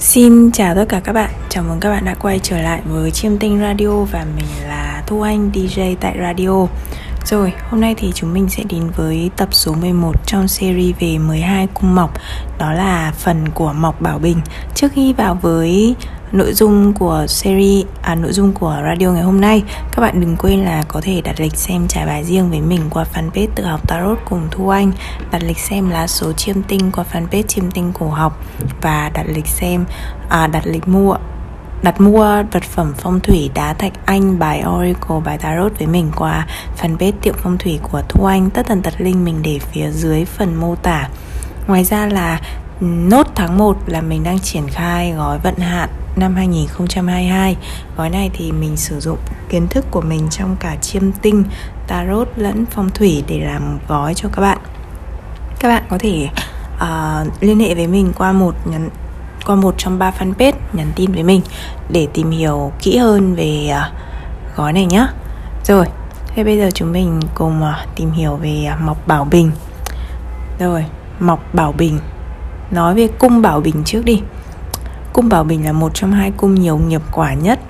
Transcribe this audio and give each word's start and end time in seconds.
Xin 0.00 0.52
chào 0.52 0.74
tất 0.74 0.84
cả 0.88 1.00
các 1.04 1.12
bạn, 1.12 1.30
chào 1.48 1.64
mừng 1.64 1.80
các 1.80 1.90
bạn 1.90 2.04
đã 2.04 2.14
quay 2.14 2.40
trở 2.42 2.62
lại 2.62 2.82
với 2.84 3.10
Chiêm 3.10 3.38
Tinh 3.38 3.60
Radio 3.60 3.88
và 3.88 4.26
mình 4.36 4.68
là 4.68 5.02
Thu 5.06 5.20
Anh 5.20 5.50
DJ 5.54 5.96
tại 6.00 6.16
Radio. 6.22 6.66
Rồi, 7.24 7.52
hôm 7.68 7.80
nay 7.80 7.94
thì 7.98 8.12
chúng 8.14 8.32
mình 8.32 8.48
sẽ 8.48 8.62
đến 8.68 8.90
với 8.96 9.30
tập 9.36 9.48
số 9.52 9.74
11 9.74 10.26
trong 10.26 10.48
series 10.48 10.96
về 11.00 11.18
12 11.18 11.66
cung 11.74 11.94
mọc. 11.94 12.14
Đó 12.58 12.72
là 12.72 13.12
phần 13.18 13.48
của 13.54 13.72
Mọc 13.72 14.00
Bảo 14.00 14.18
Bình. 14.18 14.40
Trước 14.74 14.92
khi 14.94 15.12
vào 15.12 15.38
với 15.42 15.94
nội 16.32 16.52
dung 16.52 16.92
của 16.92 17.26
series 17.28 17.86
à 18.02 18.14
nội 18.14 18.32
dung 18.32 18.52
của 18.52 18.82
radio 18.84 19.12
ngày 19.12 19.22
hôm 19.22 19.40
nay. 19.40 19.62
Các 19.92 20.02
bạn 20.02 20.20
đừng 20.20 20.36
quên 20.36 20.64
là 20.64 20.82
có 20.88 21.00
thể 21.00 21.20
đặt 21.20 21.40
lịch 21.40 21.56
xem 21.56 21.88
trải 21.88 22.06
bài 22.06 22.24
riêng 22.24 22.50
với 22.50 22.60
mình 22.60 22.80
qua 22.90 23.04
fanpage 23.14 23.48
tự 23.54 23.64
học 23.64 23.88
tarot 23.88 24.18
cùng 24.24 24.48
thu 24.50 24.68
anh, 24.68 24.92
đặt 25.30 25.42
lịch 25.42 25.58
xem 25.58 25.90
lá 25.90 26.06
số 26.06 26.32
chiêm 26.32 26.62
tinh 26.62 26.90
qua 26.92 27.04
fanpage 27.12 27.42
chiêm 27.42 27.70
tinh 27.70 27.92
cổ 27.98 28.08
học 28.08 28.44
và 28.82 29.10
đặt 29.14 29.26
lịch 29.28 29.46
xem 29.46 29.84
à 30.28 30.46
đặt 30.46 30.62
lịch 30.66 30.88
mua, 30.88 31.16
đặt 31.82 32.00
mua 32.00 32.42
vật 32.52 32.62
phẩm 32.62 32.94
phong 32.96 33.20
thủy 33.20 33.50
đá 33.54 33.72
thạch 33.72 33.92
anh, 34.04 34.38
bài 34.38 34.64
oracle, 34.68 35.20
bài 35.24 35.38
tarot 35.38 35.78
với 35.78 35.86
mình 35.86 36.10
qua 36.16 36.46
fanpage 36.82 37.12
tiệm 37.22 37.34
phong 37.42 37.58
thủy 37.58 37.78
của 37.82 38.02
thu 38.08 38.24
anh, 38.24 38.50
tất 38.50 38.66
tần 38.66 38.82
tật 38.82 38.94
link 38.98 39.16
mình 39.16 39.42
để 39.42 39.58
phía 39.72 39.90
dưới 39.90 40.24
phần 40.24 40.54
mô 40.54 40.74
tả. 40.74 41.08
Ngoài 41.66 41.84
ra 41.84 42.06
là, 42.06 42.40
nốt 42.80 43.26
tháng 43.34 43.58
1 43.58 43.76
là 43.86 44.00
mình 44.00 44.24
đang 44.24 44.38
triển 44.38 44.68
khai 44.68 45.12
gói 45.12 45.38
vận 45.38 45.56
hạn 45.56 45.88
năm 46.16 46.34
2022 46.34 47.56
Gói 47.96 48.10
này 48.10 48.30
thì 48.34 48.52
mình 48.52 48.76
sử 48.76 49.00
dụng 49.00 49.18
kiến 49.48 49.68
thức 49.68 49.84
của 49.90 50.00
mình 50.00 50.28
trong 50.30 50.56
cả 50.60 50.76
chiêm 50.76 51.12
tinh, 51.12 51.44
tarot 51.86 52.28
lẫn 52.36 52.64
phong 52.70 52.90
thủy 52.90 53.24
để 53.28 53.40
làm 53.40 53.78
gói 53.88 54.14
cho 54.14 54.28
các 54.32 54.42
bạn. 54.42 54.58
Các 55.60 55.68
bạn 55.68 55.82
có 55.90 55.98
thể 55.98 56.28
uh, 56.74 57.42
liên 57.42 57.60
hệ 57.60 57.74
với 57.74 57.86
mình 57.86 58.12
qua 58.18 58.32
một 58.32 58.54
nhắn 58.64 58.88
qua 59.46 59.56
một 59.56 59.74
trong 59.78 59.98
ba 59.98 60.12
fanpage 60.18 60.52
nhắn 60.72 60.92
tin 60.96 61.12
với 61.12 61.22
mình 61.22 61.40
để 61.88 62.08
tìm 62.12 62.30
hiểu 62.30 62.72
kỹ 62.80 62.96
hơn 62.96 63.34
về 63.34 63.70
uh, 63.70 64.56
gói 64.56 64.72
này 64.72 64.86
nhé 64.86 65.06
Rồi, 65.64 65.86
thế 66.26 66.44
bây 66.44 66.58
giờ 66.58 66.70
chúng 66.74 66.92
mình 66.92 67.20
cùng 67.34 67.62
uh, 67.62 67.96
tìm 67.96 68.10
hiểu 68.10 68.36
về 68.36 68.68
uh, 68.74 68.80
Mọc 68.80 69.06
Bảo 69.06 69.24
Bình. 69.24 69.50
Rồi, 70.58 70.84
Mọc 71.20 71.54
Bảo 71.54 71.72
Bình. 71.72 71.98
Nói 72.70 72.94
về 72.94 73.08
cung 73.18 73.42
Bảo 73.42 73.60
Bình 73.60 73.82
trước 73.84 74.04
đi. 74.04 74.22
Cung 75.12 75.28
Bảo 75.28 75.44
Bình 75.44 75.64
là 75.64 75.72
một 75.72 75.90
trong 75.94 76.12
hai 76.12 76.32
cung 76.36 76.54
nhiều 76.54 76.78
nghiệp 76.78 77.02
quả 77.12 77.34
nhất. 77.34 77.60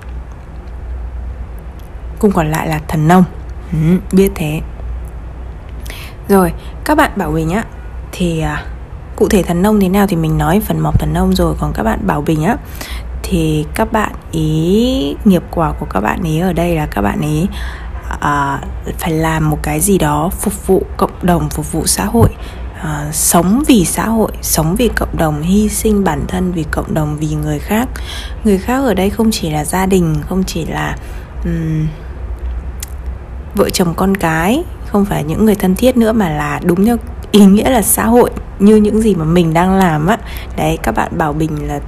Cung 2.19 2.31
còn 2.31 2.51
lại 2.51 2.67
là 2.67 2.79
thần 2.87 3.07
nông. 3.07 3.23
Ừ, 3.71 3.77
Biết 4.11 4.31
thế. 4.35 4.61
Rồi, 6.29 6.53
các 6.85 6.97
bạn 6.97 7.11
Bảo 7.15 7.31
Bình 7.31 7.49
á 7.49 7.63
Thì 8.11 8.39
à, 8.39 8.65
cụ 9.15 9.27
thể 9.29 9.43
thần 9.43 9.61
nông 9.61 9.79
thế 9.79 9.89
nào 9.89 10.07
thì 10.07 10.15
mình 10.15 10.37
nói 10.37 10.61
phần 10.65 10.79
mọc 10.79 10.99
thần 10.99 11.13
nông 11.13 11.35
rồi. 11.35 11.55
Còn 11.59 11.73
các 11.73 11.83
bạn 11.83 12.07
Bảo 12.07 12.21
Bình 12.21 12.43
á 12.43 12.55
Thì 13.23 13.65
các 13.75 13.91
bạn 13.91 14.11
ý 14.31 15.15
Nghiệp 15.25 15.43
quả 15.51 15.71
của 15.71 15.85
các 15.89 16.01
bạn 16.01 16.23
ý 16.23 16.39
ở 16.39 16.53
đây 16.53 16.75
là 16.75 16.85
các 16.85 17.01
bạn 17.01 17.21
ý 17.21 17.47
à, 18.19 18.61
Phải 18.97 19.11
làm 19.11 19.49
một 19.49 19.59
cái 19.63 19.79
gì 19.79 19.97
đó 19.97 20.29
Phục 20.39 20.67
vụ 20.67 20.83
cộng 20.97 21.11
đồng, 21.21 21.49
phục 21.49 21.71
vụ 21.71 21.85
xã 21.85 22.05
hội 22.05 22.29
uh, 22.81 23.15
sống 23.15 23.63
vì 23.67 23.85
xã 23.85 24.05
hội 24.05 24.31
sống 24.41 24.75
vì 24.75 24.89
cộng 24.95 25.17
đồng 25.17 25.41
hy 25.41 25.69
sinh 25.69 26.03
bản 26.03 26.25
thân 26.27 26.51
vì 26.51 26.65
cộng 26.71 26.93
đồng 26.93 27.17
vì 27.17 27.27
người 27.43 27.59
khác. 27.59 27.87
Người 28.43 28.57
khác 28.57 28.83
ở 28.83 28.93
đây 28.93 29.09
không 29.09 29.31
chỉ 29.31 29.49
là 29.49 29.65
gia 29.65 29.85
đình 29.85 30.15
không 30.29 30.43
chỉ 30.43 30.65
là 30.65 30.95
um, 31.45 31.87
vợ 33.55 33.69
chồng 33.69 33.93
con 33.97 34.17
cái 34.17 34.63
không 34.87 35.05
phải 35.05 35.23
những 35.23 35.45
người 35.45 35.55
thân 35.55 35.75
thiết 35.75 35.97
nữa 35.97 36.11
mà 36.11 36.29
là 36.29 36.59
đúng 36.63 36.85
theo 36.85 36.97
ý 37.31 37.45
nghĩa 37.45 37.69
là 37.69 37.81
xã 37.81 38.05
hội 38.05 38.29
như 38.59 38.75
những 38.75 39.01
gì 39.01 39.15
mà 39.15 39.25
mình 39.25 39.53
đang 39.53 39.73
làm 39.73 40.07
á. 40.07 40.17
Đấy 40.57 40.77
các 40.83 40.91
bạn 40.95 41.17
bảo 41.17 41.33
bình 41.33 41.67
là 41.67 41.79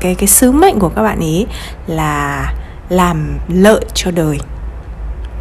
cái 0.00 0.14
cái 0.14 0.26
sứ 0.26 0.52
mệnh 0.52 0.78
của 0.78 0.88
các 0.88 1.02
bạn 1.02 1.20
ý 1.20 1.46
là 1.86 2.44
làm 2.88 3.38
lợi 3.48 3.84
cho 3.94 4.10
đời. 4.10 4.38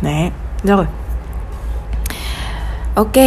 Đấy 0.01 0.29
rồi. 0.63 0.85
Ok 2.95 3.17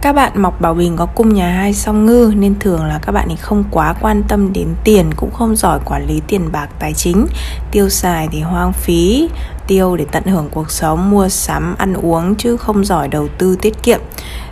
các 0.00 0.12
bạn 0.12 0.32
mọc 0.42 0.60
bảo 0.60 0.74
bình 0.74 0.96
có 0.96 1.06
cung 1.06 1.34
nhà 1.34 1.48
hai 1.48 1.74
song 1.74 2.06
ngư 2.06 2.32
nên 2.36 2.58
thường 2.58 2.84
là 2.84 2.98
các 3.02 3.12
bạn 3.12 3.28
ấy 3.28 3.36
không 3.36 3.64
quá 3.70 3.94
quan 4.00 4.22
tâm 4.28 4.52
đến 4.52 4.68
tiền 4.84 5.10
cũng 5.16 5.30
không 5.30 5.56
giỏi 5.56 5.78
quản 5.84 6.06
lý 6.06 6.20
tiền 6.26 6.52
bạc 6.52 6.68
tài 6.78 6.92
chính. 6.92 7.26
Tiêu 7.70 7.88
xài 7.88 8.28
thì 8.32 8.40
hoang 8.40 8.72
phí 8.72 9.28
tiêu 9.66 9.96
để 9.96 10.06
tận 10.12 10.24
hưởng 10.24 10.48
cuộc 10.50 10.70
sống 10.70 11.10
mua 11.10 11.28
sắm 11.28 11.74
ăn 11.78 11.94
uống 11.94 12.34
chứ 12.34 12.56
không 12.56 12.84
giỏi 12.84 13.08
đầu 13.08 13.28
tư 13.38 13.56
tiết 13.62 13.82
kiệm. 13.82 14.00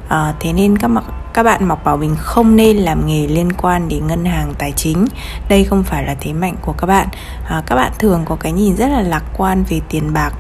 À, 0.09 0.35
thế 0.41 0.53
nên 0.53 0.79
các 0.79 0.89
mặc 0.89 1.05
các 1.35 1.43
bạn 1.43 1.69
mọc 1.69 1.85
bảo 1.85 1.97
bình 1.97 2.17
không 2.19 2.57
nên 2.57 2.77
làm 2.77 3.07
nghề 3.07 3.27
liên 3.27 3.53
quan 3.53 3.89
đến 3.89 4.07
ngân 4.07 4.25
hàng 4.25 4.55
tài 4.59 4.73
chính. 4.73 5.07
Đây 5.49 5.65
không 5.65 5.83
phải 5.83 6.05
là 6.05 6.15
thế 6.21 6.33
mạnh 6.33 6.57
của 6.63 6.73
các 6.73 6.87
bạn. 6.87 7.09
À, 7.49 7.63
các 7.67 7.77
bạn 7.77 7.93
thường 7.99 8.25
có 8.25 8.37
cái 8.37 8.53
nhìn 8.53 8.77
rất 8.77 8.89
là 8.89 9.03
lạc 9.03 9.23
quan 9.37 9.65
về 9.69 9.81
tiền 9.89 10.13
bạc 10.13 10.33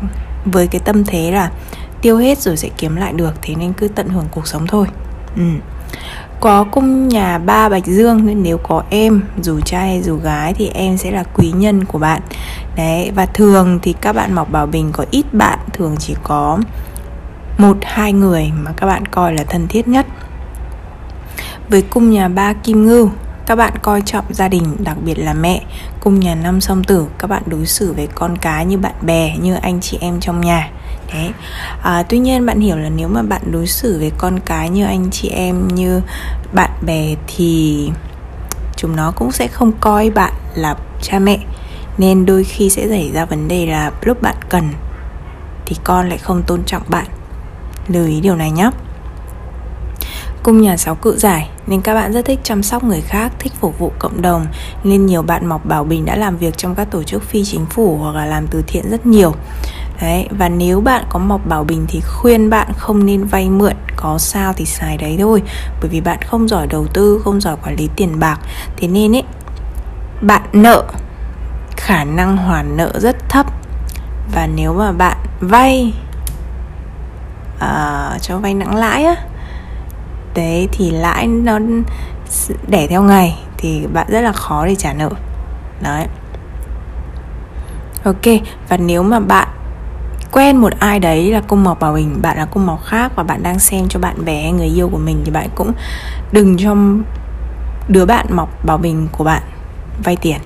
với 0.45 0.67
cái 0.67 0.81
tâm 0.85 1.05
thế 1.05 1.31
là 1.31 1.51
tiêu 2.05 2.17
hết 2.17 2.39
rồi 2.39 2.57
sẽ 2.57 2.69
kiếm 2.77 2.97
lại 2.97 3.13
được, 3.13 3.35
thế 3.43 3.55
nên 3.55 3.73
cứ 3.73 3.89
tận 3.89 4.09
hưởng 4.09 4.27
cuộc 4.31 4.47
sống 4.47 4.67
thôi. 4.67 4.87
Ừ. 5.37 5.43
có 6.41 6.65
cung 6.65 7.09
nhà 7.09 7.39
ba 7.39 7.69
bạch 7.69 7.87
dương, 7.87 8.27
nên 8.27 8.43
nếu 8.43 8.59
có 8.59 8.83
em, 8.91 9.23
dù 9.43 9.61
trai 9.61 9.89
hay 9.89 10.03
dù 10.03 10.17
gái, 10.17 10.55
thì 10.55 10.69
em 10.69 10.97
sẽ 10.97 11.11
là 11.11 11.25
quý 11.35 11.53
nhân 11.57 11.85
của 11.85 11.99
bạn. 11.99 12.23
Đấy, 12.77 13.11
và 13.15 13.27
thường 13.27 13.79
thì 13.83 13.95
các 14.01 14.13
bạn 14.13 14.35
mọc 14.35 14.53
bảo 14.53 14.67
bình 14.67 14.91
có 14.93 15.05
ít 15.11 15.35
bạn, 15.35 15.59
thường 15.73 15.97
chỉ 15.99 16.15
có 16.23 16.59
một, 17.59 17.77
hai 17.83 18.13
người 18.13 18.53
mà 18.63 18.73
các 18.77 18.87
bạn 18.87 19.07
coi 19.07 19.35
là 19.35 19.45
thân 19.45 19.69
thiết 19.69 19.89
nhất. 19.89 20.07
Với 21.69 21.83
cung 21.83 22.11
nhà 22.11 22.29
ba 22.29 22.53
kim 22.53 22.87
ngưu, 22.87 23.11
các 23.47 23.57
bạn 23.57 23.73
coi 23.83 24.03
trọng 24.03 24.25
gia 24.31 24.49
đình, 24.49 24.77
đặc 24.79 24.97
biệt 25.05 25.19
là 25.19 25.35
mẹ. 25.35 25.63
Cung 26.01 26.21
nhà 26.21 26.35
năm 26.35 26.61
song 26.61 26.85
tử, 26.85 27.07
các 27.19 27.31
bạn 27.31 27.43
đối 27.47 27.67
xử 27.67 27.93
với 27.93 28.09
con 28.15 28.39
cái 28.39 28.67
như 28.67 28.79
bạn 28.79 28.95
bè, 29.03 29.37
như 29.37 29.55
anh 29.55 29.81
chị 29.81 29.99
em 30.01 30.21
trong 30.21 30.41
nhà 30.41 30.71
đấy. 31.13 31.31
À, 31.83 32.03
tuy 32.09 32.19
nhiên 32.19 32.47
bạn 32.47 32.61
hiểu 32.61 32.77
là 32.77 32.89
nếu 32.89 33.09
mà 33.09 33.23
bạn 33.23 33.43
đối 33.51 33.67
xử 33.67 33.99
với 33.99 34.13
con 34.19 34.41
cái 34.45 34.71
như 34.71 34.85
anh 34.85 35.11
chị 35.11 35.29
em 35.29 35.69
như 35.69 36.01
bạn 36.53 36.71
bè 36.87 37.15
thì 37.27 37.91
chúng 38.77 38.97
nó 38.97 39.13
cũng 39.17 39.33
sẽ 39.33 39.49
không 39.49 39.73
coi 39.81 40.11
bạn 40.11 40.33
là 40.55 40.77
cha 41.03 41.19
mẹ. 41.19 41.39
Nên 41.99 42.27
đôi 42.27 42.45
khi 42.45 42.71
sẽ 42.71 42.89
xảy 42.89 43.11
ra 43.15 43.25
vấn 43.25 43.49
đề 43.49 43.67
là 43.67 43.93
lúc 44.03 44.23
bạn 44.23 44.37
cần 44.49 44.69
thì 45.67 45.77
con 45.85 46.09
lại 46.09 46.19
không 46.19 46.43
tôn 46.47 46.63
trọng 46.67 46.83
bạn. 46.89 47.07
Lưu 47.89 48.07
ý 48.07 48.21
điều 48.21 48.37
này 48.37 48.51
nhé. 48.51 48.71
Cung 50.43 50.63
nhà 50.63 50.77
sáu 50.77 50.95
cự 50.95 51.17
giải 51.17 51.49
nên 51.67 51.81
các 51.81 51.95
bạn 51.95 52.13
rất 52.13 52.25
thích 52.25 52.41
chăm 52.43 52.63
sóc 52.63 52.85
người 52.85 53.01
khác, 53.01 53.33
thích 53.39 53.53
phục 53.61 53.79
vụ 53.79 53.93
cộng 53.99 54.23
đồng 54.23 54.47
nên 54.85 55.07
nhiều 55.07 55.23
bạn 55.23 55.47
mọc 55.47 55.67
bảo 55.67 55.85
bình 55.85 56.05
đã 56.05 56.17
làm 56.17 56.37
việc 56.37 56.57
trong 56.57 56.75
các 56.75 56.91
tổ 56.91 57.03
chức 57.03 57.23
phi 57.23 57.45
chính 57.45 57.67
phủ 57.67 57.97
hoặc 57.97 58.15
là 58.17 58.27
làm 58.27 58.47
từ 58.47 58.63
thiện 58.67 58.91
rất 58.91 59.07
nhiều. 59.07 59.35
Đấy, 60.01 60.29
và 60.31 60.49
nếu 60.49 60.81
bạn 60.81 61.05
có 61.09 61.19
mọc 61.19 61.47
bảo 61.47 61.65
bình 61.65 61.87
thì 61.89 62.01
khuyên 62.01 62.51
bạn 62.51 62.69
không 62.77 63.07
nên 63.07 63.25
vay 63.25 63.51
mượn 63.51 63.75
Có 63.97 64.19
sao 64.19 64.53
thì 64.53 64.65
xài 64.65 64.97
đấy 64.97 65.17
thôi. 65.21 65.43
Bởi 65.81 65.91
vì 65.91 66.01
bạn 66.01 66.19
không 66.23 66.49
giỏi 66.49 66.67
đầu 66.67 66.87
tư, 66.87 67.21
không 67.25 67.41
giỏi 67.41 67.57
quản 67.65 67.77
lý 67.77 67.89
tiền 67.97 68.21
bạc 68.21 68.41
Thế 68.77 68.89
nên 68.89 69.17
ấy, 69.17 69.25
bạn 70.21 70.43
nợ 70.53 70.85
khả 71.77 72.05
năng 72.05 72.37
hoàn 72.37 72.77
nợ 72.77 72.93
rất 73.01 73.17
thấp. 73.29 73.47
Và 74.35 74.47
nếu 74.47 74.75
mà 74.75 74.93
bạn 74.93 75.17
vay 75.41 75.95
uh, 77.57 78.23
cho 78.23 78.39
vay 78.39 78.55
nặng 78.55 78.77
lãi 78.77 79.05
á 79.05 79.17
Đấy 80.35 80.69
thì 80.73 80.91
lãi 80.91 81.27
nó 81.27 81.59
đẻ 82.69 82.87
theo 82.87 83.03
ngày 83.03 83.39
Thì 83.57 83.87
bạn 83.87 84.07
rất 84.11 84.21
là 84.21 84.33
khó 84.33 84.67
để 84.67 84.75
trả 84.75 84.93
nợ. 84.93 85.11
Đấy. 85.81 86.07
Ok, 88.05 88.43
và 88.69 88.77
nếu 88.77 89.03
mà 89.03 89.21
bạn 89.21 89.49
quen 90.35 90.57
một 90.57 90.73
ai 90.79 91.01
đấy 91.01 91.33
là 91.33 91.41
cung 91.41 91.65
mộc 91.65 91.81
bảo 91.81 91.93
bình, 91.93 92.23
bạn 92.23 92.37
là 92.37 92.45
cung 92.45 92.67
mộc 92.67 92.85
khác 92.85 93.13
và 93.17 93.23
bạn 93.23 93.43
đang 93.43 93.59
xem 93.59 93.89
cho 93.89 94.01
bạn 94.01 94.25
bè 94.25 94.51
người 94.51 94.67
yêu 94.67 94.89
của 94.89 94.99
mình 94.99 95.23
thì 95.25 95.31
bạn 95.31 95.49
cũng 95.55 95.73
đừng 96.33 96.59
cho 96.59 96.77
đứa 97.89 98.07
bạn 98.07 98.27
mọc 98.31 98.67
bảo 98.67 98.79
bình 98.79 99.09
của 99.13 99.25
bạn 99.25 99.43
vay 100.05 100.17
tiền. 100.17 100.39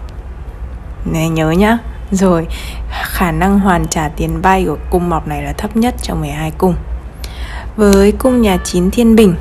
Này, 1.04 1.28
nhớ 1.28 1.50
nhá. 1.50 1.78
Rồi, 2.10 2.46
khả 2.90 3.30
năng 3.32 3.58
hoàn 3.58 3.86
trả 3.86 4.08
tiền 4.08 4.40
vay 4.40 4.64
của 4.64 4.76
cung 4.90 5.10
mọc 5.10 5.28
này 5.28 5.42
là 5.42 5.52
thấp 5.52 5.76
nhất 5.76 5.94
trong 6.02 6.20
12 6.20 6.50
cung. 6.50 6.74
Với 7.76 8.12
cung 8.12 8.42
nhà 8.42 8.56
chín 8.64 8.90
thiên 8.90 9.16
bình. 9.16 9.34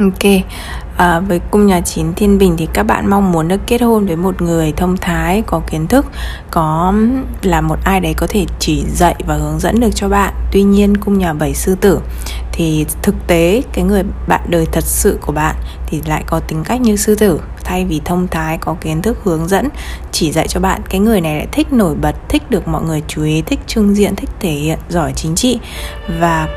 Ok 0.00 0.32
à, 0.98 1.20
với 1.20 1.40
cung 1.50 1.66
nhà 1.66 1.80
chín 1.80 2.14
thiên 2.14 2.38
bình 2.38 2.54
thì 2.56 2.68
các 2.72 2.82
bạn 2.82 3.10
mong 3.10 3.32
muốn 3.32 3.48
được 3.48 3.60
kết 3.66 3.82
hôn 3.82 4.06
với 4.06 4.16
một 4.16 4.42
người 4.42 4.72
thông 4.72 4.96
thái 4.96 5.42
có 5.46 5.60
kiến 5.70 5.86
thức 5.86 6.06
có 6.50 6.94
là 7.42 7.60
một 7.60 7.76
ai 7.84 8.00
đấy 8.00 8.14
có 8.16 8.26
thể 8.30 8.46
chỉ 8.58 8.84
dạy 8.94 9.14
và 9.26 9.34
hướng 9.34 9.58
dẫn 9.58 9.80
được 9.80 9.90
cho 9.94 10.08
bạn. 10.08 10.34
Tuy 10.52 10.62
nhiên 10.62 10.96
cung 10.96 11.18
nhà 11.18 11.32
bảy 11.32 11.54
sư 11.54 11.74
tử 11.74 12.00
thì 12.52 12.86
thực 13.02 13.14
tế 13.26 13.62
cái 13.72 13.84
người 13.84 14.02
bạn 14.28 14.40
đời 14.48 14.66
thật 14.72 14.84
sự 14.84 15.18
của 15.20 15.32
bạn 15.32 15.56
thì 15.86 16.02
lại 16.06 16.24
có 16.26 16.40
tính 16.40 16.64
cách 16.64 16.80
như 16.80 16.96
sư 16.96 17.14
tử. 17.14 17.40
Thay 17.64 17.84
vì 17.84 18.00
thông 18.04 18.28
thái 18.28 18.58
có 18.58 18.76
kiến 18.80 19.02
thức 19.02 19.18
hướng 19.24 19.48
dẫn 19.48 19.68
chỉ 20.12 20.32
dạy 20.32 20.48
cho 20.48 20.60
bạn 20.60 20.80
cái 20.90 21.00
người 21.00 21.20
này 21.20 21.36
lại 21.36 21.46
thích 21.52 21.72
nổi 21.72 21.94
bật 21.94 22.28
thích 22.28 22.50
được 22.50 22.68
mọi 22.68 22.82
người 22.82 23.02
chú 23.08 23.22
ý 23.22 23.42
thích 23.42 23.60
trưng 23.66 23.94
diện 23.94 24.16
thích 24.16 24.30
thể 24.40 24.52
hiện 24.52 24.78
giỏi 24.88 25.12
chính 25.16 25.34
trị. 25.34 25.58
Và 26.20 26.48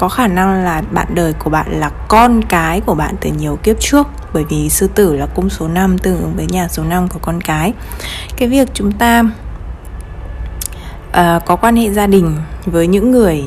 có 0.00 0.08
khả 0.08 0.26
năng 0.26 0.64
là 0.64 0.82
bạn 0.90 1.06
đời 1.14 1.32
của 1.32 1.50
bạn 1.50 1.80
là 1.80 1.90
con 2.08 2.42
cái 2.42 2.80
của 2.80 2.94
bạn 2.94 3.14
từ 3.20 3.30
nhiều 3.30 3.58
kiếp 3.62 3.80
trước. 3.80 4.06
Bởi 4.32 4.44
vì 4.44 4.68
sư 4.68 4.86
tử 4.94 5.16
là 5.16 5.26
cung 5.26 5.50
số 5.50 5.68
5 5.68 5.98
tương 5.98 6.20
ứng 6.20 6.36
với 6.36 6.46
nhà 6.46 6.68
số 6.68 6.84
5 6.84 7.08
của 7.08 7.18
con 7.22 7.40
cái. 7.40 7.72
Cái 8.36 8.48
việc 8.48 8.68
chúng 8.74 8.92
ta 8.92 9.22
uh, 11.08 11.44
có 11.46 11.56
quan 11.56 11.76
hệ 11.76 11.90
gia 11.90 12.06
đình 12.06 12.36
với 12.66 12.86
những 12.86 13.10
người 13.10 13.44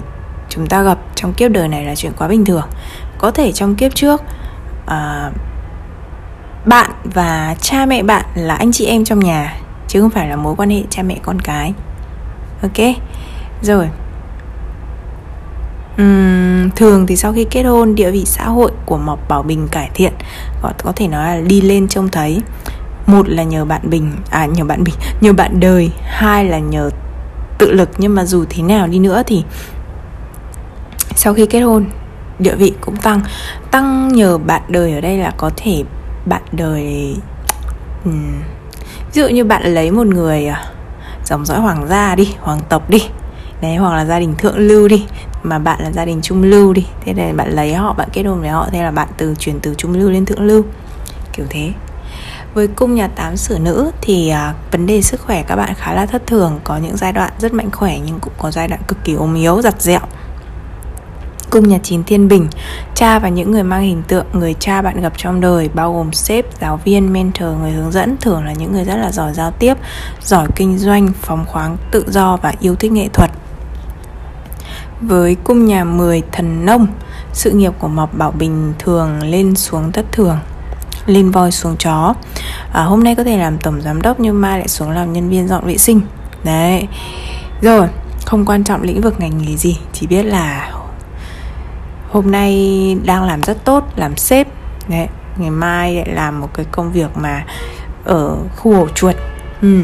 chúng 0.50 0.68
ta 0.68 0.82
gặp 0.82 0.98
trong 1.16 1.34
kiếp 1.34 1.52
đời 1.52 1.68
này 1.68 1.86
là 1.86 1.96
chuyện 1.96 2.12
quá 2.18 2.28
bình 2.28 2.46
thường. 2.46 2.68
Có 3.18 3.32
thể 3.32 3.52
trong 3.52 3.76
kiếp 3.76 3.96
trước 3.96 4.22
uh, 4.86 5.34
bạn 6.66 6.92
và 7.04 7.56
cha 7.62 7.86
mẹ 7.86 8.04
bạn 8.04 8.26
là 8.36 8.56
anh 8.56 8.72
chị 8.72 8.86
em 8.86 9.06
trong 9.06 9.20
nhà 9.20 9.56
chứ 9.88 10.02
không 10.02 10.10
phải 10.10 10.28
là 10.28 10.36
mối 10.36 10.56
quan 10.58 10.70
hệ 10.70 10.84
cha 10.90 11.04
mẹ 11.04 11.16
con 11.24 11.40
cái. 11.40 11.74
Ok? 12.62 12.96
Rồi 13.62 13.90
uhm, 16.02 16.70
thường 16.76 17.08
thì 17.08 17.16
sau 17.16 17.34
khi 17.34 17.46
kết 17.52 17.64
hôn 17.64 17.96
địa 17.96 18.12
vị 18.12 18.26
xã 18.26 18.44
hội 18.44 18.72
của 18.86 18.98
mộc 18.98 19.28
bảo 19.30 19.44
bình 19.44 19.68
cải 19.72 19.90
thiện 19.94 20.14
có, 20.62 20.72
có 20.84 20.92
thể 20.96 21.08
nói 21.08 21.38
là 21.38 21.42
đi 21.42 21.62
lên 21.62 21.88
trông 21.88 22.10
thấy 22.10 22.42
một 23.06 23.30
là 23.30 23.44
nhờ 23.44 23.66
bạn 23.66 23.90
bình 23.90 24.12
à 24.30 24.46
nhờ 24.46 24.66
bạn 24.66 24.84
bình 24.84 24.96
nhờ 25.22 25.34
bạn 25.34 25.60
đời 25.60 25.92
hai 26.04 26.46
là 26.46 26.60
nhờ 26.60 26.90
tự 27.58 27.72
lực 27.72 27.90
nhưng 27.98 28.16
mà 28.16 28.26
dù 28.26 28.46
thế 28.50 28.64
nào 28.64 28.88
đi 28.88 29.00
nữa 29.00 29.24
thì 29.28 29.44
sau 31.16 31.34
khi 31.34 31.46
kết 31.46 31.60
hôn 31.60 31.86
địa 32.40 32.56
vị 32.56 32.74
cũng 32.82 32.98
tăng 32.98 33.22
tăng 33.72 34.14
nhờ 34.14 34.38
bạn 34.38 34.62
đời 34.68 34.94
ở 34.94 35.02
đây 35.02 35.18
là 35.18 35.34
có 35.38 35.52
thể 35.58 35.84
bạn 36.26 36.42
đời 36.52 37.16
uhm. 38.10 38.42
ví 39.14 39.22
dụ 39.22 39.28
như 39.28 39.44
bạn 39.44 39.74
lấy 39.74 39.92
một 39.92 40.08
người 40.08 40.48
à, 40.48 40.66
dòng 41.26 41.46
dõi 41.46 41.60
hoàng 41.60 41.88
gia 41.88 42.16
đi 42.16 42.34
hoàng 42.40 42.60
tộc 42.70 42.90
đi 42.90 43.04
đấy 43.62 43.76
hoặc 43.76 43.94
là 43.94 44.06
gia 44.06 44.20
đình 44.20 44.36
thượng 44.38 44.58
lưu 44.58 44.88
đi 44.88 45.06
mà 45.44 45.60
bạn 45.60 45.82
là 45.82 45.92
gia 45.92 46.06
đình 46.06 46.22
trung 46.22 46.44
lưu 46.44 46.74
đi. 46.74 46.86
Thế 47.06 47.14
này 47.14 47.34
bạn 47.34 47.52
lấy 47.52 47.74
họ 47.74 47.94
bạn 47.94 48.10
kết 48.14 48.24
hôn 48.24 48.40
với 48.40 48.50
họ 48.50 48.68
thế 48.72 48.84
là 48.84 48.92
bạn 48.92 49.08
từ 49.18 49.36
chuyển 49.40 49.60
từ 49.60 49.76
trung 49.78 49.94
lưu 49.94 50.10
lên 50.10 50.26
thượng 50.26 50.42
lưu. 50.42 50.64
Kiểu 51.34 51.46
thế. 51.50 51.72
Với 52.54 52.68
cung 52.68 52.96
nhà 52.96 53.08
tám 53.08 53.38
sử 53.38 53.60
nữ 53.60 53.92
thì 54.02 54.30
à, 54.30 54.54
vấn 54.72 54.86
đề 54.86 55.02
sức 55.02 55.22
khỏe 55.22 55.44
các 55.44 55.56
bạn 55.56 55.74
khá 55.78 55.94
là 55.94 56.06
thất 56.06 56.28
thường. 56.28 56.60
Có 56.64 56.78
những 56.78 56.98
giai 56.98 57.14
đoạn 57.14 57.32
rất 57.40 57.54
mạnh 57.54 57.72
khỏe 57.72 58.00
nhưng 58.06 58.20
cũng 58.20 58.34
có 58.38 58.52
giai 58.52 58.68
đoạn 58.68 58.82
cực 58.88 59.04
kỳ 59.04 59.14
ốm 59.14 59.36
yếu 59.36 59.62
giặt 59.62 59.82
dẹo. 59.82 60.00
Cung 61.50 61.68
nhà 61.70 61.80
chín 61.84 62.04
thiên 62.04 62.28
bình. 62.28 62.48
Cha 62.96 63.20
và 63.20 63.30
những 63.30 63.52
người 63.52 63.64
mang 63.64 63.82
hình 63.82 64.04
tượng 64.08 64.26
người 64.34 64.54
cha 64.60 64.82
bạn 64.82 65.02
gặp 65.02 65.14
trong 65.18 65.42
đời 65.42 65.70
bao 65.74 65.94
gồm 65.94 66.14
sếp 66.14 66.46
giáo 66.62 66.80
viên 66.84 67.14
mentor 67.14 67.50
người 67.62 67.72
hướng 67.72 67.92
dẫn 67.92 68.18
thường 68.22 68.46
là 68.46 68.54
những 68.54 68.74
người 68.74 68.84
rất 68.84 68.96
là 68.96 69.12
giỏi 69.12 69.34
giao 69.34 69.52
tiếp 69.52 69.74
giỏi 70.22 70.48
kinh 70.56 70.78
doanh 70.78 71.12
phóng 71.22 71.46
khoáng 71.46 71.78
tự 71.92 72.06
do 72.08 72.38
và 72.38 72.54
yêu 72.60 72.76
thích 72.76 72.92
nghệ 72.92 73.08
thuật 73.14 73.32
với 75.08 75.36
cung 75.44 75.66
nhà 75.66 75.84
10 75.84 76.22
thần 76.32 76.66
nông 76.66 76.88
sự 77.34 77.52
nghiệp 77.52 77.74
của 77.80 77.88
mộc 77.88 78.18
bảo 78.18 78.32
bình 78.32 78.74
thường 78.80 79.24
lên 79.24 79.56
xuống 79.56 79.92
thất 79.92 80.06
thường 80.12 80.38
lên 81.06 81.32
voi 81.32 81.52
xuống 81.52 81.76
chó. 81.78 82.14
À, 82.74 82.84
hôm 82.84 83.04
nay 83.04 83.16
có 83.16 83.24
thể 83.24 83.38
làm 83.38 83.58
tổng 83.58 83.82
giám 83.82 84.02
đốc 84.02 84.20
nhưng 84.20 84.42
mai 84.42 84.60
lại 84.60 84.68
xuống 84.68 84.92
làm 84.92 85.14
nhân 85.14 85.30
viên 85.30 85.48
dọn 85.48 85.66
vệ 85.66 85.78
sinh. 85.78 86.02
Đấy. 86.44 86.88
Rồi 87.62 87.88
không 88.26 88.46
quan 88.46 88.64
trọng 88.64 88.82
lĩnh 88.82 89.02
vực 89.02 89.20
ngành 89.20 89.38
nghề 89.38 89.56
gì 89.56 89.80
chỉ 89.94 90.08
biết 90.08 90.24
là 90.24 90.72
hôm 92.10 92.32
nay 92.32 92.98
đang 93.06 93.24
làm 93.24 93.44
rất 93.44 93.66
tốt 93.66 93.84
làm 93.96 94.18
sếp. 94.18 94.48
Đấy 94.88 95.08
ngày 95.38 95.50
mai 95.52 95.96
lại 95.96 96.10
làm 96.10 96.42
một 96.42 96.50
cái 96.54 96.66
công 96.72 96.92
việc 96.92 97.18
mà 97.18 97.46
ở 98.06 98.38
khu 98.56 98.74
ổ 98.76 98.88
chuột. 98.88 99.16
Ừ. 99.62 99.82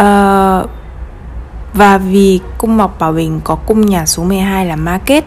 uh, 0.00 0.70
và 1.74 1.98
vì 1.98 2.40
cung 2.58 2.76
mộc 2.76 2.98
bảo 2.98 3.12
bình 3.12 3.40
có 3.44 3.54
cung 3.54 3.86
nhà 3.86 4.06
số 4.06 4.24
12 4.24 4.66
là 4.66 4.76
market 4.76 5.24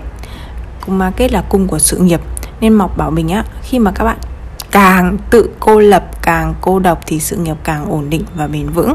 cung 0.86 0.98
market 0.98 1.32
là 1.32 1.44
cung 1.50 1.68
của 1.68 1.80
sự 1.80 1.98
nghiệp. 1.98 2.22
Nên 2.62 2.74
mộc 2.74 2.98
bảo 2.98 3.12
bình 3.12 3.30
á 3.30 3.44
khi 3.62 3.80
mà 3.80 3.92
các 3.92 4.04
bạn 4.04 4.18
càng 4.72 5.18
tự 5.30 5.50
cô 5.60 5.80
lập 5.80 6.04
càng 6.22 6.54
cô 6.62 6.80
độc 6.80 7.00
thì 7.06 7.20
sự 7.20 7.38
nghiệp 7.38 7.58
càng 7.64 7.92
ổn 7.92 8.10
định 8.10 8.24
và 8.36 8.48
bền 8.48 8.70
vững. 8.70 8.94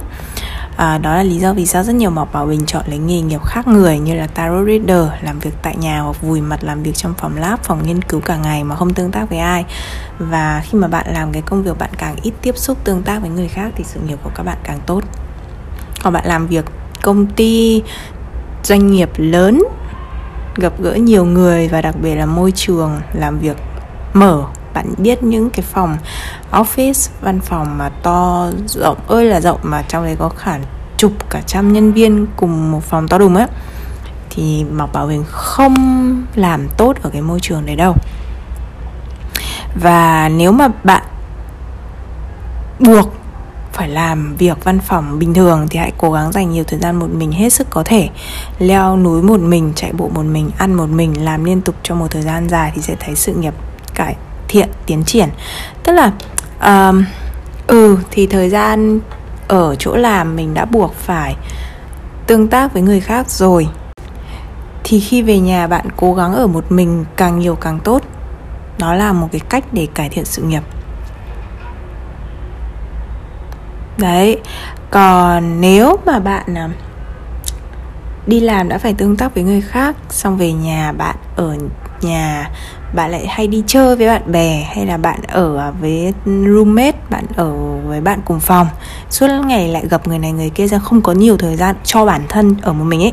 À, 0.76 0.98
đó 0.98 1.14
là 1.14 1.22
lý 1.22 1.38
do 1.38 1.52
vì 1.52 1.66
sao 1.66 1.84
rất 1.84 1.92
nhiều 1.92 2.10
mộc 2.10 2.32
bảo 2.32 2.46
bình 2.46 2.66
chọn 2.66 2.82
lấy 2.86 2.98
nghề 2.98 3.20
nghiệp 3.20 3.42
khác 3.44 3.68
người 3.68 3.98
như 3.98 4.14
là 4.14 4.26
tarot 4.26 4.66
reader 4.66 5.08
làm 5.20 5.38
việc 5.38 5.54
tại 5.62 5.76
nhà 5.76 6.00
hoặc 6.00 6.22
vùi 6.22 6.40
mặt 6.40 6.64
làm 6.64 6.82
việc 6.82 6.94
trong 6.94 7.14
phòng 7.18 7.36
lab 7.36 7.58
phòng 7.62 7.86
nghiên 7.86 8.02
cứu 8.02 8.20
cả 8.20 8.36
ngày 8.36 8.64
mà 8.64 8.76
không 8.76 8.94
tương 8.94 9.10
tác 9.10 9.30
với 9.30 9.38
ai. 9.38 9.64
Và 10.18 10.62
khi 10.64 10.78
mà 10.78 10.88
bạn 10.88 11.06
làm 11.12 11.32
cái 11.32 11.42
công 11.42 11.62
việc 11.62 11.78
bạn 11.78 11.90
càng 11.98 12.16
ít 12.22 12.32
tiếp 12.42 12.56
xúc 12.56 12.78
tương 12.84 13.02
tác 13.02 13.20
với 13.20 13.30
người 13.30 13.48
khác 13.48 13.72
thì 13.76 13.84
sự 13.84 14.00
nghiệp 14.00 14.18
của 14.22 14.30
các 14.34 14.42
bạn 14.42 14.58
càng 14.64 14.78
tốt. 14.86 15.00
Còn 16.02 16.12
bạn 16.12 16.26
làm 16.26 16.46
việc 16.46 16.64
công 17.02 17.26
ty, 17.26 17.82
doanh 18.62 18.90
nghiệp 18.90 19.10
lớn, 19.16 19.62
gặp 20.56 20.72
gỡ 20.78 20.94
nhiều 20.94 21.24
người 21.24 21.68
và 21.68 21.82
đặc 21.82 21.94
biệt 22.02 22.14
là 22.14 22.26
môi 22.26 22.52
trường, 22.52 23.00
làm 23.12 23.38
việc 23.38 23.56
mở. 24.12 24.42
Bạn 24.74 24.94
biết 24.98 25.22
những 25.22 25.50
cái 25.50 25.62
phòng 25.62 25.96
office, 26.52 27.10
văn 27.20 27.40
phòng 27.40 27.78
mà 27.78 27.88
to, 27.88 28.50
rộng, 28.66 28.96
ơi 29.08 29.24
là 29.24 29.40
rộng 29.40 29.58
mà 29.62 29.82
trong 29.82 30.04
đấy 30.04 30.16
có 30.18 30.28
khả 30.28 30.58
chục 30.96 31.12
cả 31.30 31.40
trăm 31.46 31.72
nhân 31.72 31.92
viên 31.92 32.26
cùng 32.36 32.70
một 32.70 32.84
phòng 32.84 33.08
to 33.08 33.18
đùng 33.18 33.36
á, 33.36 33.46
thì 34.30 34.64
mọc 34.64 34.92
Bảo 34.92 35.06
Bình 35.06 35.24
không 35.28 35.74
làm 36.34 36.68
tốt 36.76 36.96
ở 37.02 37.10
cái 37.10 37.22
môi 37.22 37.40
trường 37.40 37.66
đấy 37.66 37.76
đâu. 37.76 37.94
Và 39.82 40.28
nếu 40.28 40.52
mà 40.52 40.68
bạn 40.84 41.02
buộc 42.78 43.14
phải 43.80 43.88
làm 43.88 44.36
việc 44.36 44.64
văn 44.64 44.78
phòng 44.80 45.18
bình 45.18 45.34
thường 45.34 45.66
thì 45.70 45.78
hãy 45.78 45.92
cố 45.98 46.12
gắng 46.12 46.32
dành 46.32 46.50
nhiều 46.50 46.64
thời 46.64 46.78
gian 46.78 46.96
một 46.96 47.06
mình 47.12 47.32
hết 47.32 47.50
sức 47.50 47.66
có 47.70 47.82
thể. 47.84 48.08
Leo 48.58 48.96
núi 48.96 49.22
một 49.22 49.40
mình 49.40 49.72
chạy 49.76 49.92
bộ 49.92 50.08
một 50.14 50.24
mình 50.24 50.50
ăn 50.58 50.74
một 50.74 50.90
mình 50.90 51.24
làm 51.24 51.44
liên 51.44 51.60
tục 51.60 51.74
trong 51.82 51.98
một 51.98 52.06
thời 52.10 52.22
gian 52.22 52.48
dài 52.48 52.72
thì 52.74 52.82
sẽ 52.82 52.96
thấy 53.00 53.14
sự 53.14 53.34
nghiệp 53.34 53.54
cải 53.94 54.16
thiện 54.48 54.68
tiến 54.86 55.04
triển. 55.04 55.28
Tức 55.82 55.92
là 55.92 56.12
um, 56.62 57.04
ừ 57.66 57.98
thì 58.10 58.26
thời 58.26 58.50
gian 58.50 59.00
ở 59.48 59.74
chỗ 59.74 59.96
làm 59.96 60.36
mình 60.36 60.54
đã 60.54 60.64
buộc 60.64 60.94
phải 60.94 61.36
tương 62.26 62.48
tác 62.48 62.72
với 62.72 62.82
người 62.82 63.00
khác 63.00 63.30
rồi. 63.30 63.68
Thì 64.84 65.00
khi 65.00 65.22
về 65.22 65.38
nhà 65.38 65.66
bạn 65.66 65.88
cố 65.96 66.14
gắng 66.14 66.34
ở 66.34 66.46
một 66.46 66.72
mình 66.72 67.04
càng 67.16 67.38
nhiều 67.38 67.54
càng 67.54 67.80
tốt. 67.80 68.02
Đó 68.78 68.94
là 68.94 69.12
một 69.12 69.28
cái 69.32 69.40
cách 69.48 69.64
để 69.72 69.88
cải 69.94 70.08
thiện 70.08 70.24
sự 70.24 70.42
nghiệp. 70.42 70.62
Đấy 74.00 74.40
còn 74.90 75.60
nếu 75.60 75.96
mà 76.06 76.18
bạn 76.18 76.54
à, 76.54 76.68
đi 78.26 78.40
làm 78.40 78.68
đã 78.68 78.78
phải 78.78 78.94
tương 78.94 79.16
tác 79.16 79.34
với 79.34 79.44
người 79.44 79.60
khác 79.60 79.96
xong 80.10 80.36
về 80.36 80.52
nhà 80.52 80.92
bạn 80.92 81.16
ở 81.36 81.56
nhà 82.00 82.50
bạn 82.94 83.10
lại 83.10 83.26
hay 83.26 83.46
đi 83.46 83.62
chơi 83.66 83.96
với 83.96 84.06
bạn 84.06 84.32
bè 84.32 84.66
hay 84.74 84.86
là 84.86 84.96
bạn 84.96 85.20
ở 85.28 85.58
à, 85.58 85.70
với 85.70 86.14
roommate 86.24 86.98
bạn 87.10 87.24
ở 87.36 87.52
với 87.86 88.00
bạn 88.00 88.20
cùng 88.24 88.40
phòng 88.40 88.66
suốt 89.10 89.28
ngày 89.46 89.68
lại 89.68 89.86
gặp 89.90 90.08
người 90.08 90.18
này 90.18 90.32
người 90.32 90.50
kia 90.50 90.66
ra 90.66 90.78
không 90.78 91.02
có 91.02 91.12
nhiều 91.12 91.36
thời 91.36 91.56
gian 91.56 91.76
cho 91.84 92.04
bản 92.04 92.22
thân 92.28 92.56
ở 92.62 92.72
một 92.72 92.84
mình 92.84 93.02
ấy 93.02 93.12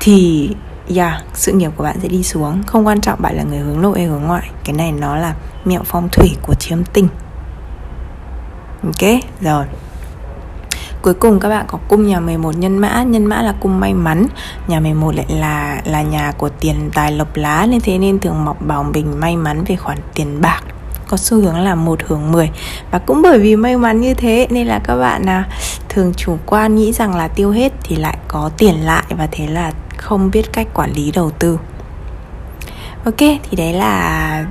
thì 0.00 0.50
yeah, 0.96 1.22
sự 1.34 1.52
nghiệp 1.52 1.70
của 1.76 1.84
bạn 1.84 1.96
sẽ 2.02 2.08
đi 2.08 2.22
xuống. 2.22 2.62
Không 2.66 2.86
quan 2.86 3.00
trọng 3.00 3.22
bạn 3.22 3.36
là 3.36 3.42
người 3.42 3.58
hướng 3.58 3.82
nội 3.82 3.98
hay 3.98 4.08
hướng 4.08 4.22
ngoại 4.22 4.50
cái 4.64 4.76
này 4.76 4.92
nó 4.92 5.16
là 5.16 5.34
mẹo 5.64 5.82
phong 5.84 6.08
thủy 6.12 6.30
của 6.42 6.54
chiếm 6.54 6.84
tinh. 6.84 7.08
Ok 8.84 9.10
rồi. 9.40 9.64
Cuối 11.02 11.14
cùng 11.14 11.40
các 11.40 11.48
bạn 11.48 11.64
có 11.68 11.78
cung 11.88 12.06
nhà 12.06 12.20
11 12.20 12.56
nhân 12.56 12.78
mã. 12.78 13.02
Nhân 13.02 13.26
mã 13.26 13.42
là 13.42 13.54
cung 13.60 13.80
may 13.80 13.94
mắn. 13.94 14.26
Nhà 14.68 14.80
11 14.80 15.14
lại 15.14 15.26
là 15.28 15.80
là 15.84 16.02
nhà 16.02 16.32
của 16.38 16.48
tiền 16.48 16.90
tài 16.94 17.12
lộc 17.12 17.36
lá 17.36 17.66
Nên 17.66 17.80
thế 17.80 17.98
nên 17.98 18.18
thường 18.20 18.44
mọc 18.44 18.66
bảo 18.66 18.82
bình 18.82 19.20
may 19.20 19.36
mắn 19.36 19.64
về 19.64 19.76
khoản 19.76 19.98
tiền 20.14 20.40
bạc. 20.40 20.62
Có 21.08 21.16
xu 21.16 21.40
hướng 21.40 21.58
là 21.58 21.74
một 21.74 21.98
hưởng 22.06 22.32
10 22.32 22.50
và 22.90 22.98
cũng 22.98 23.22
bởi 23.22 23.38
vì 23.38 23.56
may 23.56 23.76
mắn 23.76 24.00
như 24.00 24.14
thế 24.14 24.46
nên 24.50 24.66
là 24.66 24.80
các 24.84 24.96
bạn 24.96 25.28
à, 25.28 25.48
thường 25.88 26.12
chủ 26.16 26.38
quan 26.46 26.76
nghĩ 26.76 26.92
rằng 26.92 27.16
là 27.16 27.28
tiêu 27.28 27.50
hết 27.50 27.72
thì 27.82 27.96
lại 27.96 28.16
có 28.28 28.50
tiền 28.58 28.74
lại 28.84 29.04
và 29.08 29.28
thế 29.30 29.46
là 29.46 29.72
không 29.96 30.30
biết 30.30 30.52
cách 30.52 30.66
quản 30.74 30.92
lý 30.92 31.12
đầu 31.12 31.30
tư. 31.30 31.58
Ok 33.04 33.18
thì 33.18 33.56
đấy 33.56 33.72
là 33.72 34.44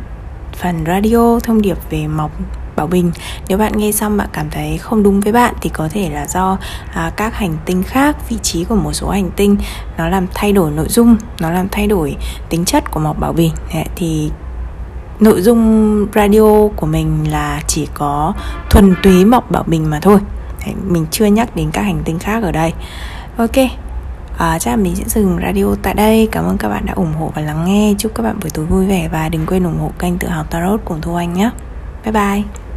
phần 0.53 0.83
radio 0.87 1.39
thông 1.43 1.61
điệp 1.61 1.77
về 1.89 2.07
mọc 2.07 2.31
Bảo 2.79 2.87
Bình. 2.87 3.11
Nếu 3.47 3.57
bạn 3.57 3.71
nghe 3.77 3.91
xong 3.91 4.17
bạn 4.17 4.27
cảm 4.33 4.49
thấy 4.49 4.77
không 4.77 5.03
đúng 5.03 5.19
với 5.19 5.33
bạn 5.33 5.53
Thì 5.61 5.69
có 5.69 5.89
thể 5.91 6.09
là 6.09 6.27
do 6.27 6.57
à, 6.93 7.11
các 7.15 7.35
hành 7.35 7.57
tinh 7.65 7.83
khác 7.83 8.29
Vị 8.29 8.37
trí 8.43 8.63
của 8.63 8.75
một 8.75 8.93
số 8.93 9.09
hành 9.09 9.29
tinh 9.35 9.57
Nó 9.97 10.07
làm 10.07 10.27
thay 10.33 10.53
đổi 10.53 10.71
nội 10.71 10.87
dung 10.89 11.17
Nó 11.39 11.51
làm 11.51 11.67
thay 11.71 11.87
đổi 11.87 12.15
tính 12.49 12.65
chất 12.65 12.91
của 12.91 12.99
Mộc 12.99 13.19
Bảo 13.19 13.33
Bình. 13.33 13.51
Thì 13.95 14.31
nội 15.19 15.41
dung 15.41 16.05
radio 16.15 16.67
của 16.75 16.85
mình 16.85 17.31
là 17.31 17.61
chỉ 17.67 17.87
có 17.93 18.33
thuần 18.69 18.95
túy 19.03 19.25
Mộc 19.25 19.51
Bảo 19.51 19.63
Bình 19.63 19.89
mà 19.89 19.99
thôi. 19.99 20.19
Mình 20.87 21.05
chưa 21.11 21.25
nhắc 21.25 21.55
đến 21.55 21.71
các 21.71 21.81
hành 21.81 22.01
tinh 22.05 22.19
khác 22.19 22.43
ở 22.43 22.51
đây. 22.51 22.73
Ok 23.37 23.57
à, 24.37 24.59
chắc 24.59 24.71
là 24.71 24.77
mình 24.77 24.95
sẽ 24.95 25.03
dừng 25.07 25.39
radio 25.43 25.65
tại 25.81 25.93
đây. 25.93 26.29
Cảm 26.31 26.45
ơn 26.45 26.57
các 26.57 26.69
bạn 26.69 26.85
đã 26.85 26.93
ủng 26.93 27.13
hộ 27.19 27.31
và 27.35 27.41
lắng 27.41 27.65
nghe. 27.65 27.93
Chúc 27.97 28.11
các 28.15 28.23
bạn 28.23 28.39
buổi 28.41 28.49
tối 28.49 28.65
vui 28.65 28.85
vẻ 28.85 29.09
và 29.11 29.29
đừng 29.29 29.45
quên 29.45 29.63
ủng 29.63 29.79
hộ 29.79 29.91
kênh 29.99 30.17
tự 30.17 30.27
học 30.27 30.51
tarot 30.51 30.85
của 30.85 30.95
thu 31.01 31.15
anh 31.15 31.33
nhé. 31.33 31.49
Bye 32.05 32.11
bye. 32.11 32.68